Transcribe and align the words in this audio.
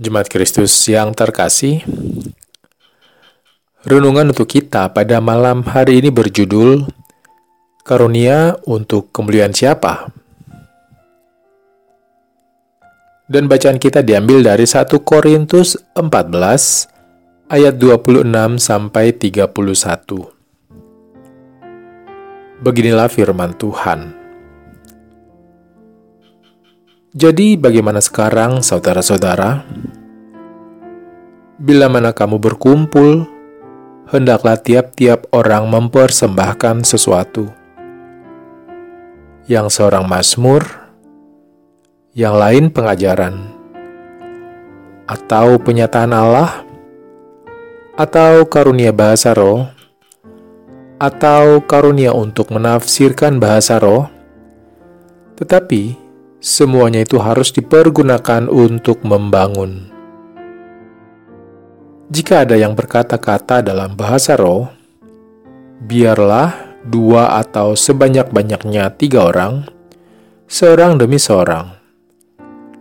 Jemaat 0.00 0.32
Kristus 0.32 0.72
yang 0.88 1.12
terkasih, 1.12 1.84
renungan 3.84 4.32
untuk 4.32 4.48
kita 4.48 4.88
pada 4.88 5.20
malam 5.20 5.60
hari 5.68 6.00
ini 6.00 6.08
berjudul 6.08 6.88
Karunia 7.84 8.56
untuk 8.64 9.12
kemuliaan 9.12 9.52
siapa? 9.52 10.08
Dan 13.28 13.52
bacaan 13.52 13.76
kita 13.76 14.00
diambil 14.00 14.40
dari 14.40 14.64
1 14.64 14.88
Korintus 15.04 15.76
14 15.92 17.52
ayat 17.52 17.76
26 17.76 18.24
sampai 18.56 19.12
31. 19.12 19.44
Beginilah 22.64 23.12
firman 23.12 23.52
Tuhan. 23.60 24.21
Jadi, 27.12 27.60
bagaimana 27.60 28.00
sekarang, 28.00 28.64
saudara-saudara? 28.64 29.68
Bila 31.60 31.92
mana 31.92 32.16
kamu 32.16 32.40
berkumpul, 32.40 33.28
hendaklah 34.08 34.56
tiap-tiap 34.56 35.28
orang 35.28 35.68
mempersembahkan 35.68 36.88
sesuatu. 36.88 37.52
Yang 39.44 39.76
seorang 39.76 40.08
mazmur, 40.08 40.64
yang 42.16 42.32
lain 42.32 42.72
pengajaran, 42.72 43.44
atau 45.04 45.60
penyataan 45.60 46.16
Allah, 46.16 46.64
atau 47.92 48.48
karunia 48.48 48.88
bahasa 48.88 49.36
roh, 49.36 49.68
atau 50.96 51.60
karunia 51.68 52.16
untuk 52.16 52.48
menafsirkan 52.48 53.36
bahasa 53.36 53.76
roh, 53.76 54.08
tetapi 55.36 56.01
semuanya 56.42 57.06
itu 57.06 57.22
harus 57.22 57.54
dipergunakan 57.54 58.50
untuk 58.50 59.06
membangun. 59.06 59.86
Jika 62.10 62.42
ada 62.42 62.58
yang 62.58 62.74
berkata-kata 62.74 63.62
dalam 63.62 63.94
bahasa 63.94 64.34
roh, 64.34 64.66
biarlah 65.86 66.82
dua 66.82 67.38
atau 67.38 67.78
sebanyak-banyaknya 67.78 68.90
tiga 68.98 69.30
orang, 69.30 69.70
seorang 70.50 70.98
demi 70.98 71.16
seorang, 71.16 71.78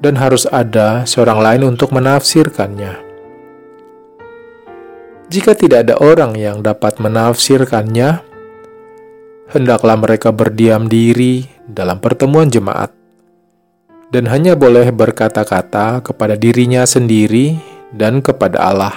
dan 0.01 0.17
harus 0.17 0.49
ada 0.49 1.05
seorang 1.05 1.39
lain 1.39 1.77
untuk 1.77 1.93
menafsirkannya. 1.93 2.97
Jika 5.31 5.55
tidak 5.55 5.87
ada 5.87 5.95
orang 6.01 6.35
yang 6.35 6.59
dapat 6.59 6.99
menafsirkannya, 6.99 8.19
hendaklah 9.53 9.95
mereka 9.95 10.33
berdiam 10.35 10.91
diri 10.91 11.47
dalam 11.63 12.03
pertemuan 12.03 12.51
jemaat 12.51 13.00
dan 14.11 14.27
hanya 14.27 14.59
boleh 14.59 14.91
berkata-kata 14.91 16.03
kepada 16.03 16.35
dirinya 16.35 16.83
sendiri 16.83 17.55
dan 17.95 18.19
kepada 18.19 18.59
Allah. 18.59 18.95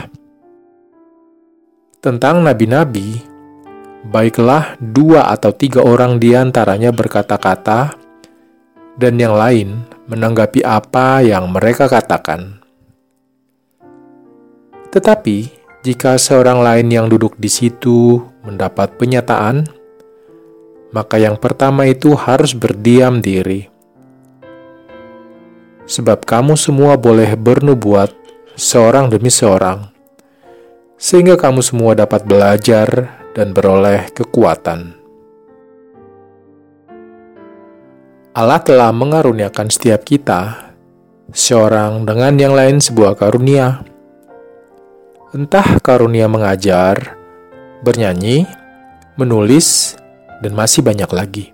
Tentang 2.02 2.42
nabi-nabi, 2.42 3.22
baiklah 4.10 4.74
dua 4.82 5.30
atau 5.30 5.54
tiga 5.54 5.86
orang 5.86 6.18
di 6.18 6.34
antaranya 6.34 6.90
berkata-kata, 6.90 7.94
dan 8.98 9.14
yang 9.16 9.38
lain 9.38 9.86
menanggapi 10.10 10.66
apa 10.66 11.22
yang 11.22 11.48
mereka 11.48 11.86
katakan. 11.86 12.60
Tetapi, 14.90 15.38
jika 15.86 16.18
seorang 16.18 16.60
lain 16.60 16.86
yang 16.90 17.06
duduk 17.06 17.38
di 17.38 17.48
situ 17.48 18.18
mendapat 18.44 18.94
penyataan, 18.98 19.66
maka 20.94 21.18
yang 21.18 21.34
pertama 21.38 21.86
itu 21.88 22.14
harus 22.14 22.54
berdiam 22.54 23.18
diri 23.18 23.73
sebab 25.84 26.24
kamu 26.24 26.56
semua 26.56 26.96
boleh 26.96 27.36
bernubuat 27.36 28.12
seorang 28.56 29.12
demi 29.12 29.28
seorang, 29.28 29.88
sehingga 30.96 31.36
kamu 31.36 31.60
semua 31.60 31.92
dapat 31.94 32.24
belajar 32.24 33.18
dan 33.34 33.52
beroleh 33.54 34.08
kekuatan. 34.14 34.96
Allah 38.34 38.58
telah 38.66 38.90
mengaruniakan 38.90 39.70
setiap 39.70 40.02
kita, 40.02 40.74
seorang 41.30 42.02
dengan 42.02 42.34
yang 42.34 42.54
lain 42.58 42.82
sebuah 42.82 43.14
karunia. 43.14 43.86
Entah 45.30 45.78
karunia 45.78 46.26
mengajar, 46.26 47.14
bernyanyi, 47.86 48.42
menulis, 49.14 49.94
dan 50.42 50.50
masih 50.50 50.82
banyak 50.82 51.10
lagi. 51.14 51.53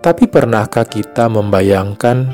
Tapi 0.00 0.24
pernahkah 0.32 0.88
kita 0.88 1.28
membayangkan 1.28 2.32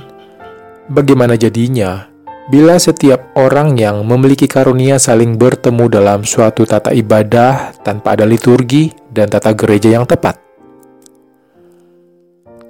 bagaimana 0.87 1.34
jadinya 1.34 2.06
bila 2.47 2.78
setiap 2.78 3.34
orang 3.34 3.75
yang 3.75 4.06
memiliki 4.06 4.47
karunia 4.47 5.03
saling 5.03 5.34
bertemu 5.34 5.91
dalam 5.91 6.22
suatu 6.22 6.62
tata 6.62 6.94
ibadah 6.94 7.75
tanpa 7.82 8.15
ada 8.15 8.22
liturgi 8.22 8.94
dan 9.10 9.27
tata 9.27 9.50
gereja 9.50 9.99
yang 9.99 10.06
tepat? 10.06 10.38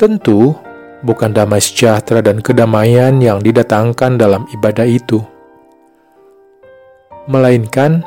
Tentu 0.00 0.56
bukan 1.04 1.28
damai 1.28 1.60
sejahtera 1.60 2.24
dan 2.24 2.40
kedamaian 2.40 3.20
yang 3.20 3.44
didatangkan 3.44 4.16
dalam 4.16 4.48
ibadah 4.48 4.88
itu, 4.88 5.20
melainkan 7.28 8.00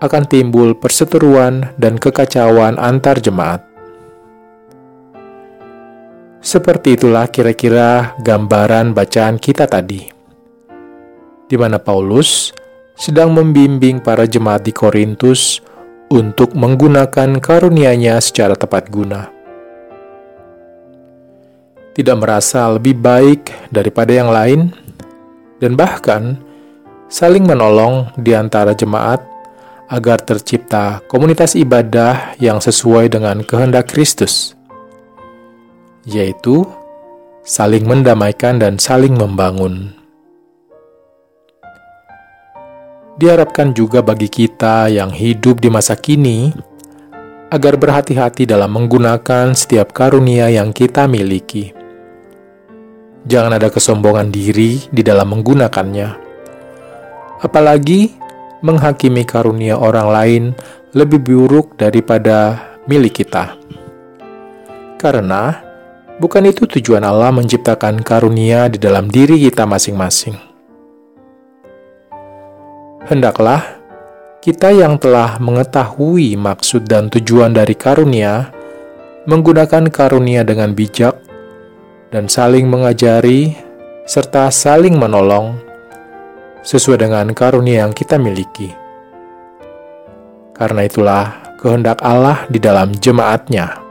akan 0.00 0.24
timbul 0.24 0.72
perseteruan 0.72 1.68
dan 1.76 2.00
kekacauan 2.00 2.80
antar 2.80 3.20
jemaat. 3.20 3.67
Seperti 6.38 6.94
itulah 6.94 7.26
kira-kira 7.26 8.14
gambaran 8.22 8.94
bacaan 8.94 9.42
kita 9.42 9.66
tadi, 9.66 10.06
di 11.50 11.56
mana 11.58 11.82
Paulus 11.82 12.54
sedang 12.94 13.34
membimbing 13.34 13.98
para 13.98 14.22
jemaat 14.22 14.62
di 14.62 14.70
Korintus 14.70 15.58
untuk 16.14 16.54
menggunakan 16.54 17.42
karunia-Nya 17.42 18.22
secara 18.22 18.54
tepat 18.54 18.86
guna. 18.86 19.26
Tidak 21.98 22.16
merasa 22.18 22.70
lebih 22.70 22.94
baik 22.94 23.74
daripada 23.74 24.14
yang 24.14 24.30
lain, 24.30 24.70
dan 25.58 25.74
bahkan 25.74 26.38
saling 27.10 27.42
menolong 27.42 28.14
di 28.14 28.30
antara 28.38 28.78
jemaat 28.78 29.18
agar 29.90 30.22
tercipta 30.22 31.02
komunitas 31.10 31.58
ibadah 31.58 32.38
yang 32.38 32.62
sesuai 32.62 33.10
dengan 33.10 33.42
kehendak 33.42 33.90
Kristus 33.90 34.57
yaitu 36.08 36.64
saling 37.44 37.84
mendamaikan 37.84 38.56
dan 38.56 38.80
saling 38.80 39.12
membangun. 39.12 39.92
Diharapkan 43.18 43.74
juga 43.74 44.00
bagi 44.00 44.30
kita 44.30 44.88
yang 44.88 45.10
hidup 45.10 45.60
di 45.60 45.68
masa 45.68 45.98
kini 45.98 46.54
agar 47.50 47.74
berhati-hati 47.74 48.46
dalam 48.46 48.72
menggunakan 48.72 49.52
setiap 49.58 49.90
karunia 49.92 50.48
yang 50.48 50.70
kita 50.70 51.04
miliki. 51.10 51.74
Jangan 53.28 53.58
ada 53.58 53.68
kesombongan 53.68 54.30
diri 54.30 54.80
di 54.88 55.02
dalam 55.02 55.34
menggunakannya, 55.34 56.08
apalagi 57.42 58.14
menghakimi 58.62 59.26
karunia 59.26 59.76
orang 59.76 60.08
lain 60.08 60.44
lebih 60.94 61.20
buruk 61.20 61.74
daripada 61.74 62.56
milik 62.86 63.20
kita, 63.20 63.58
karena 64.96 65.67
Bukan 66.18 66.50
itu 66.50 66.66
tujuan 66.66 67.06
Allah 67.06 67.30
menciptakan 67.30 68.02
karunia 68.02 68.66
di 68.66 68.82
dalam 68.82 69.06
diri 69.06 69.38
kita 69.38 69.62
masing-masing. 69.70 70.34
Hendaklah 73.06 73.78
kita 74.42 74.74
yang 74.74 74.98
telah 74.98 75.38
mengetahui 75.38 76.34
maksud 76.34 76.90
dan 76.90 77.06
tujuan 77.06 77.54
dari 77.54 77.78
karunia, 77.78 78.50
menggunakan 79.30 79.86
karunia 79.94 80.42
dengan 80.42 80.74
bijak 80.74 81.22
dan 82.10 82.26
saling 82.26 82.66
mengajari 82.66 83.54
serta 84.02 84.50
saling 84.50 84.98
menolong 84.98 85.54
sesuai 86.66 87.06
dengan 87.06 87.30
karunia 87.30 87.86
yang 87.86 87.94
kita 87.94 88.18
miliki. 88.18 88.74
Karena 90.50 90.82
itulah 90.82 91.54
kehendak 91.62 92.02
Allah 92.02 92.42
di 92.50 92.58
dalam 92.58 92.90
jemaatnya. 92.98 93.87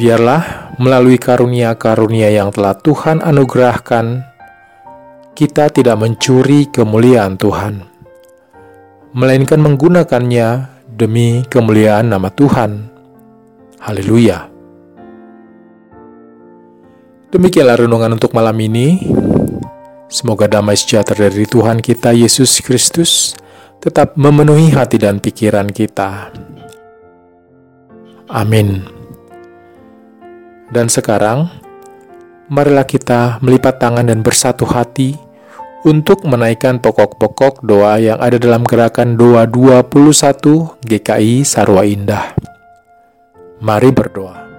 Biarlah 0.00 0.72
melalui 0.80 1.20
karunia-karunia 1.20 2.32
yang 2.32 2.48
telah 2.48 2.72
Tuhan 2.72 3.20
anugerahkan, 3.20 4.24
kita 5.36 5.68
tidak 5.68 6.00
mencuri 6.00 6.72
kemuliaan 6.72 7.36
Tuhan, 7.36 7.84
melainkan 9.12 9.60
menggunakannya 9.60 10.72
demi 10.88 11.44
kemuliaan 11.52 12.08
nama 12.08 12.32
Tuhan. 12.32 12.88
Haleluya! 13.84 14.48
Demikianlah 17.28 17.84
renungan 17.84 18.16
untuk 18.16 18.32
malam 18.32 18.56
ini. 18.56 19.04
Semoga 20.08 20.48
damai 20.48 20.80
sejahtera 20.80 21.28
dari 21.28 21.44
Tuhan 21.44 21.84
kita 21.84 22.16
Yesus 22.16 22.64
Kristus 22.64 23.36
tetap 23.84 24.16
memenuhi 24.16 24.72
hati 24.72 24.96
dan 24.96 25.20
pikiran 25.20 25.68
kita. 25.68 26.32
Amin. 28.32 28.99
Dan 30.70 30.86
sekarang, 30.86 31.50
marilah 32.50 32.86
kita 32.86 33.38
melipat 33.42 33.78
tangan 33.78 34.06
dan 34.06 34.22
bersatu 34.22 34.66
hati 34.66 35.18
untuk 35.86 36.26
menaikkan 36.28 36.78
pokok-pokok 36.82 37.64
doa 37.64 37.96
yang 37.96 38.18
ada 38.20 38.36
dalam 38.36 38.66
gerakan 38.66 39.16
doa 39.16 39.48
21 39.48 40.78
GKI 40.84 41.46
Sarwa 41.46 41.82
Indah. 41.86 42.34
Mari 43.60 43.90
berdoa. 43.92 44.49